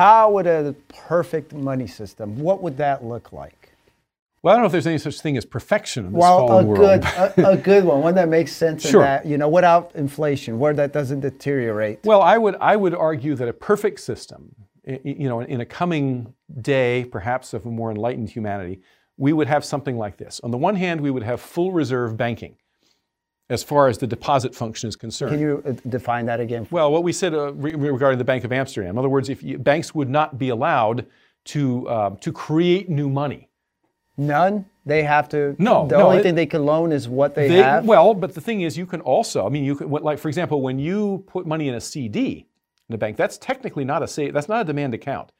[0.00, 2.38] How would a perfect money system?
[2.38, 3.74] What would that look like?
[4.42, 6.64] Well, I don't know if there's any such thing as perfection in this Well, a
[6.64, 6.78] world.
[6.78, 8.88] good, a, a good one, one that makes sense.
[8.88, 9.02] Sure.
[9.02, 11.98] that you know, without inflation, where that doesn't deteriorate.
[12.04, 14.54] Well, I would I would argue that a perfect system,
[15.04, 18.80] you know, in a coming day, perhaps of a more enlightened humanity,
[19.18, 20.40] we would have something like this.
[20.42, 22.56] On the one hand, we would have full reserve banking,
[23.50, 25.32] as far as the deposit function is concerned.
[25.32, 26.66] Can you uh, define that again?
[26.70, 28.90] Well, what we said uh, re- regarding the Bank of Amsterdam.
[28.92, 31.06] In other words, if you, banks would not be allowed
[31.46, 33.48] to uh, to create new money.
[34.16, 34.66] None.
[34.86, 35.54] They have to.
[35.58, 37.84] No, The no, only it- thing they can loan is what they, They- have.
[37.84, 39.44] Well, but the thing is, you can also.
[39.46, 42.46] I mean, you can like for example, when you put money in a CD
[42.88, 45.32] in a bank, that's technically not a sa- that's not a demand account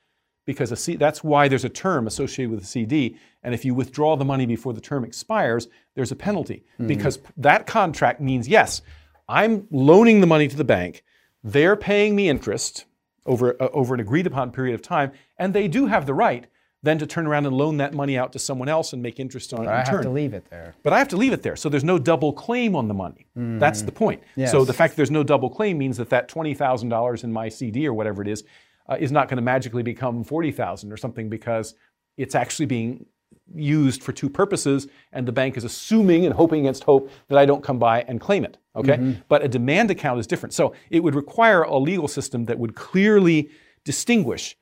[0.50, 3.16] because a C, that's why there's a term associated with a CD.
[3.45, 7.69] And if you withdraw the money before the term expires, there's a penalty because that
[7.69, 8.83] contract means yes,
[9.28, 11.05] I'm loaning the money to the bank.
[11.44, 12.84] They're paying me interest
[13.27, 16.47] over uh, over an agreed upon period of time, and they do have the right
[16.82, 19.53] then to turn around and loan that money out to someone else and make interest
[19.53, 19.94] on it in I return.
[19.97, 20.75] have to leave it there.
[20.82, 21.55] But I have to leave it there.
[21.55, 23.27] So there's no double claim on the money.
[23.36, 24.22] That's the point.
[24.47, 27.86] So the fact that there's no double claim means that that $20,000 in my CD
[27.86, 28.44] or whatever it is
[28.89, 31.75] uh, is not going to magically become 40,000 or something because
[32.17, 33.06] it's actually being
[33.55, 37.47] used for two purposes and the bank is assuming and hoping against hope that I
[37.47, 38.59] don't come by and claim it.
[38.77, 38.97] Okay?
[39.28, 40.53] But a demand account is different.
[40.53, 43.50] So it would require a legal system that would clearly
[43.84, 44.56] distinguish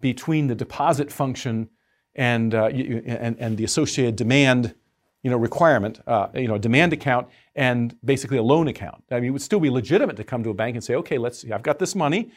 [0.00, 1.68] between the deposit function
[2.14, 4.74] and, uh, you- and, and the associated demand
[5.22, 9.02] you know, requirement, uh, you know, a demand account and basically a loan account.
[9.10, 11.16] I mean, it would still be legitimate to come to a bank and say, okay,
[11.16, 12.30] let's see, I've got this money.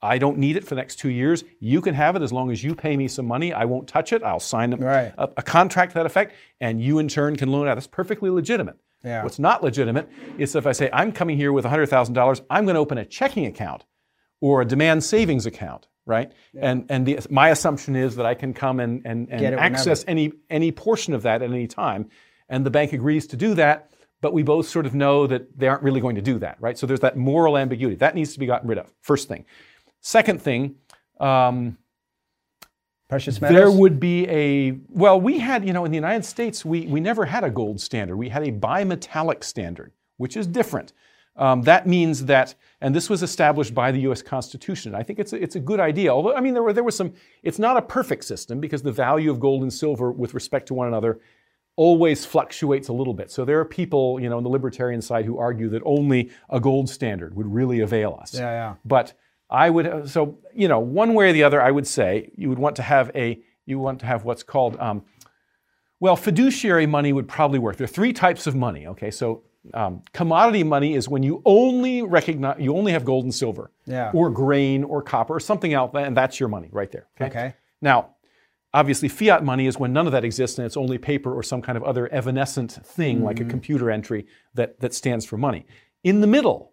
[0.00, 1.42] I don't need it for the next two years.
[1.60, 3.52] You can have it as long as you pay me some money.
[3.52, 4.22] I won't touch it.
[4.22, 5.12] I'll sign a, Right.
[5.18, 7.74] a, a contract to that effect, and you in turn can loan it out.
[7.74, 8.76] That's perfectly legitimate.
[9.04, 9.22] Yeah.
[9.22, 10.08] What's not legitimate
[10.38, 13.46] is if I say, I'm coming here with $100,000, I'm going to open a checking
[13.46, 13.84] account
[14.40, 16.30] or a demand savings account, right?
[16.60, 19.56] And, and the, my assumption is that I can come and, and, and Get it
[19.56, 19.60] whenever.
[19.74, 22.08] access any, any portion of that at any time.
[22.48, 23.90] And the bank agrees to do that,
[24.20, 26.76] but we both sort of know that they aren't really going to do that, right?
[26.78, 27.96] So there's that moral ambiguity.
[27.96, 29.44] That needs to be gotten rid of, first thing.
[30.00, 30.76] Second thing,
[31.20, 31.76] um,
[33.08, 33.58] Precious metals.
[33.58, 37.00] there would be a, well, we had, you know, in the United States, we, we
[37.00, 38.16] never had a gold standard.
[38.16, 40.92] We had a bimetallic standard, which is different.
[41.38, 44.20] Um, that means that, and this was established by the U.S.
[44.20, 44.94] Constitution.
[44.94, 46.12] I think it's a, it's a good idea.
[46.12, 47.12] Although, I mean, there were there was some.
[47.44, 50.74] It's not a perfect system because the value of gold and silver with respect to
[50.74, 51.20] one another
[51.76, 53.30] always fluctuates a little bit.
[53.30, 56.58] So there are people, you know, on the libertarian side who argue that only a
[56.58, 58.34] gold standard would really avail us.
[58.34, 58.74] Yeah, yeah.
[58.84, 59.12] But
[59.50, 62.58] I would, so you know, one way or the other, I would say you would
[62.58, 65.04] want to have a, you want to have what's called, um,
[66.00, 67.76] well, fiduciary money would probably work.
[67.76, 68.86] There are three types of money.
[68.86, 69.42] Okay, so
[69.74, 74.10] um, commodity money is when you only recognize, you only have gold and silver, Yeah.
[74.14, 77.08] or grain or copper or something else, and that's your money right there.
[77.20, 77.54] Okay.
[77.82, 78.10] Now,
[78.72, 81.62] obviously, fiat money is when none of that exists and it's only paper or some
[81.62, 85.66] kind of other evanescent thing like a computer entry that, that stands for money.
[86.04, 86.72] In the middle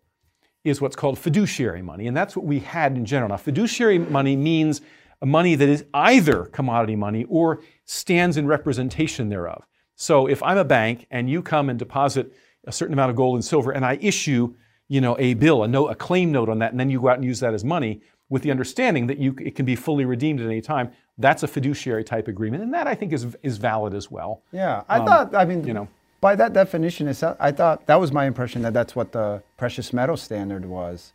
[0.65, 3.29] is what's called fiduciary money, and that's what we had in general.
[3.29, 4.81] Now, fiduciary money means
[5.23, 9.65] money that is either commodity money or stands in representation thereof.
[9.95, 12.33] So if I'm a bank and you come and deposit
[12.65, 14.53] a certain amount of gold and silver and I issue,
[14.87, 17.09] you know, a bill, a note, a claim note on that, and then you go
[17.09, 20.03] out and use that as money with the understanding that you, it can be fully
[20.03, 22.63] redeemed at any time, that's a fiduciary type agreement.
[22.63, 24.41] And that I think is, is valid as well.
[24.51, 25.35] Yeah, I thought.
[25.35, 25.87] I mean, Um, you know.
[26.25, 29.93] By that definition, it's, I thought that was my impression that that's what the precious
[29.93, 31.13] metal standard was.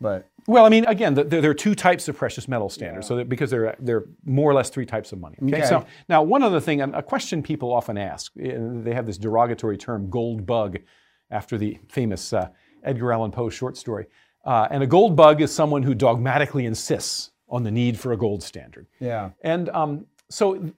[0.00, 3.08] But Well, I mean, again, the, there, there are two types of precious metal standards,
[3.08, 5.36] so that, because there are, more or less three types of money.
[5.42, 5.56] Okay?
[5.56, 5.66] Okay.
[5.66, 10.08] So now, one other thing, a question people often ask, they have this derogatory term,
[10.08, 10.78] gold bug,
[11.32, 12.48] after the famous uh,
[12.84, 14.06] Edgar Allan Poe short story.
[14.44, 18.16] Uh, and a gold bug is someone who dogmatically insists on the need for a
[18.16, 18.86] gold standard.
[19.00, 20.72] yeah, And um, so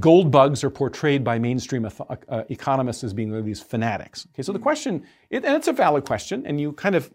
[0.00, 4.26] gold bugs are portrayed by mainstream uh, economists as being these fanatics.
[4.34, 7.10] Okay, so the question, it, and it's a valid question, and you kind of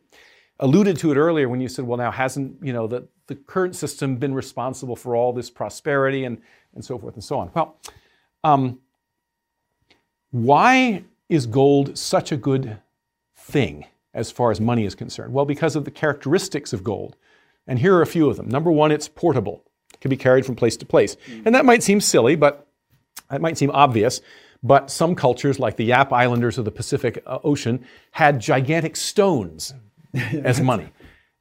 [0.59, 3.75] alluded to it earlier when you said, well, now hasn't you know the, the current
[3.75, 6.41] system been responsible for all this prosperity and,
[6.73, 7.51] and so forth and so on?
[7.53, 7.77] Well,
[8.43, 8.79] um,
[10.31, 12.77] why is gold such a good
[13.35, 15.33] thing as far as money is concerned?
[15.33, 17.15] Well, because of the characteristics of gold.
[17.67, 18.47] And here are a few of them.
[18.47, 19.63] Number one, it's portable.
[19.93, 21.17] It can be carried from place to place.
[21.45, 22.64] And that might seem silly, but
[23.31, 24.21] it might seem obvious.
[24.63, 29.73] But some cultures, like the Yap Islanders of the Pacific uh, Ocean, had gigantic stones
[30.13, 30.91] as money.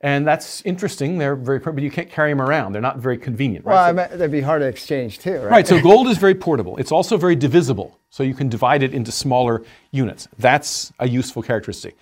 [0.02, 1.16] And that's interesting.
[1.16, 2.74] They're very, but you can't carry them around.
[2.74, 3.64] They're not very convenient.
[3.64, 3.72] Right?
[3.72, 5.50] well, I mean, that'd be hard to exchange too, right?
[5.50, 6.76] Right, so gold is very portable.
[6.76, 10.28] It's also very divisible, so you can divide it into smaller units.
[10.38, 11.96] That's a useful characteristic.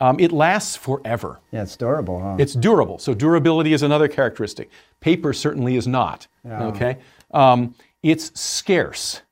[0.00, 1.40] Um, it lasts forever.
[1.50, 2.36] Yeah, it's durable, huh?
[2.38, 2.98] It's durable.
[2.98, 4.68] So durability is another characteristic.
[5.00, 6.26] Paper certainly is not.
[6.46, 6.98] Okay.
[7.30, 9.22] Um, it's scarce.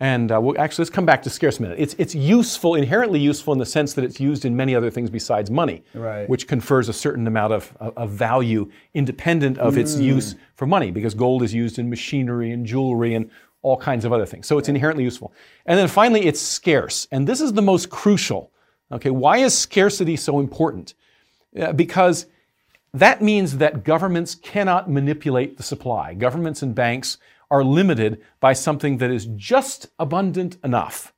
[0.00, 1.78] And uh, we'll, actually, let's come back to scarce a minute.
[1.80, 5.10] It's, it's useful, inherently useful in the sense that it's used in many other things
[5.10, 6.28] besides money, Right.
[6.28, 11.14] which confers a certain amount of, of value independent of its use for money, because
[11.14, 13.28] gold is used in machinery and jewelry and
[13.62, 14.46] all kinds of other things.
[14.46, 15.32] So it's inherently useful.
[15.66, 17.08] And then finally, it's scarce.
[17.10, 18.52] And this is the most crucial.
[18.92, 20.94] Okay, why is scarcity so important?
[21.60, 22.26] Uh, because
[22.94, 26.14] that means that governments cannot manipulate the supply.
[26.14, 27.18] Governments and banks
[27.50, 31.12] are limited by something that is just abundant enough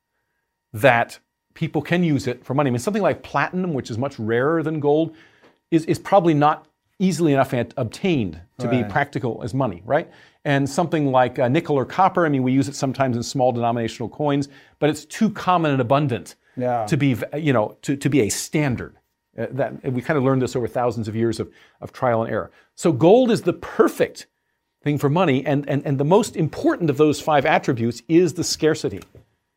[0.73, 1.19] that
[1.53, 2.69] people can use it for money.
[2.69, 5.15] I mean, something like platinum, which is much rarer than gold,
[5.69, 6.67] is, is probably not
[6.99, 10.09] easily enough obtained to be practical as money, right?
[10.45, 13.51] And something like uh, nickel or copper, I mean, we use it sometimes in small
[13.51, 14.49] denominational coins,
[14.79, 16.85] but it's too common and abundant Yeah.
[16.85, 18.97] to be, you know, to, to be a standard.
[19.37, 21.49] Uh, that we kind of learned this over thousands of years of,
[21.79, 22.51] of trial and error.
[22.75, 24.27] So gold is the perfect
[24.83, 28.43] thing for money, and, and, and the most important of those five attributes is the
[28.43, 29.01] scarcity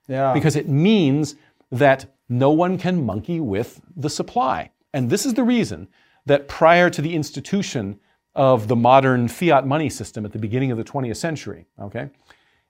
[0.07, 0.33] yeah.
[0.33, 1.37] because it means
[1.73, 4.71] that no one can monkey with the supply.
[4.93, 5.89] And this is the reason
[6.27, 7.99] that prior to the institution
[8.35, 12.11] of the modern fiat money system at the beginning of the 20th century, okay,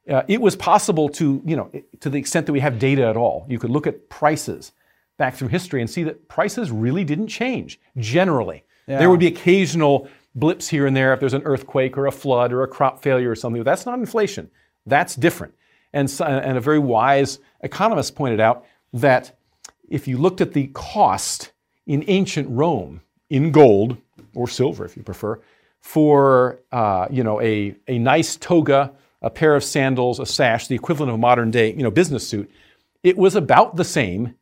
[0.08, 1.70] uh, it was possible to, you know,
[2.00, 4.72] to the extent that we have data at all, you could look at prices
[5.16, 8.64] back through history and see that prices really didn't change generally.
[8.86, 8.98] Yeah.
[8.98, 12.52] There would be occasional blips here and there if there's an earthquake or a flood
[12.52, 13.60] or a crop failure or something.
[13.62, 14.50] But that's not inflation.
[14.86, 15.54] That's different.
[15.92, 19.38] And, so, and a very wise economist pointed out that
[19.88, 21.52] if you looked at the cost
[21.86, 23.00] in ancient Rome
[23.30, 23.96] in gold
[24.34, 25.40] or silver, if you prefer,
[25.80, 28.92] for uh, you know a, a nice toga,
[29.22, 32.26] a pair of sandals, a sash, the equivalent of a modern day you know business
[32.26, 32.50] suit,
[33.02, 34.34] it was about the same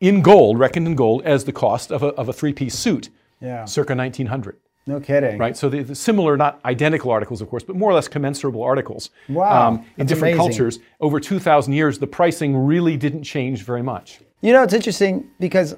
[0.00, 3.08] in gold, reckoned in gold, as the cost of a, of a three-piece suit,
[3.40, 3.64] yeah.
[3.64, 4.56] circa 1900
[4.86, 5.38] No kidding.
[5.38, 5.56] right?
[5.56, 9.10] So the, the similar, not identical articles, of course, but more or less commensurable articles.
[9.28, 10.38] um, Wow, in different amazing.
[10.38, 14.20] cultures over 2,000 years, the pricing really didn't change very much.
[14.40, 15.76] You know, it's interesting because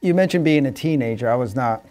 [0.00, 1.28] you mentioned being a teenager.
[1.30, 1.84] I was not.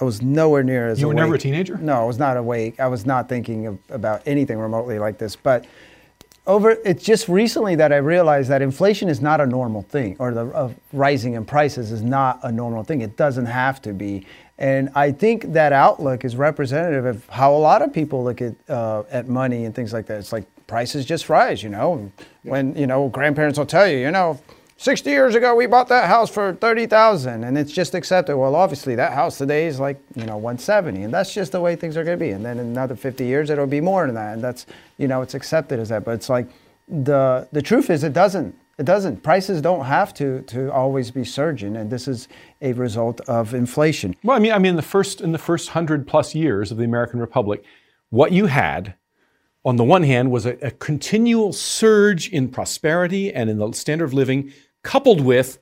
[0.00, 1.22] I was nowhere near as You were awake.
[1.24, 1.76] never a teenager?
[1.76, 2.80] No, I was not awake.
[2.80, 5.36] I was not thinking of, about anything remotely like this.
[5.36, 5.66] But
[6.46, 10.32] over, it's just recently that I realized that inflation is not a normal thing, or
[10.32, 13.02] the uh, rising in prices is not a normal thing.
[13.02, 14.26] It doesn't have to be.
[14.60, 18.54] And I think that outlook is representative of how a lot of people look at
[18.68, 20.18] uh, at money and things like that.
[20.18, 22.12] It's like prices just rise, you know.
[22.42, 24.38] When you know, grandparents will tell you, you know.
[24.76, 28.34] 60 years ago, we bought that house for 30,000 and it's just accepted.
[28.38, 31.76] Well, obviously that house today is like, you know, 170 and that's just the way
[31.76, 32.30] things are going to be.
[32.30, 34.32] And then in another 50 years, it'll be more than that.
[34.32, 34.64] And that's,
[34.96, 36.02] you know, it's accepted as that.
[36.02, 36.48] But it's like
[36.88, 39.22] the, the truth is it doesn't, it doesn't.
[39.22, 41.76] Prices don't have to, to always be surging.
[41.76, 42.28] And this is
[42.62, 44.16] a result of inflation.
[44.24, 46.84] Well, I mean, I mean, the first in the first hundred plus years of the
[46.84, 47.62] American Republic,
[48.08, 48.94] what you had,
[49.66, 54.06] on the one hand, was a, a continual surge in prosperity and in the standard
[54.06, 54.50] of living,
[54.82, 55.58] coupled with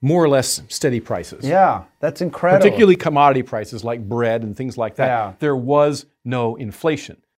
[0.00, 1.44] more or less steady prices.
[1.44, 2.62] Yeah, that's incredible.
[2.62, 5.06] particularly commodity prices like bread and things like that.
[5.06, 5.32] Yeah.
[5.40, 7.22] There was no inflation.